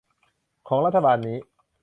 [0.67, 1.37] ของรัฐบาลนี้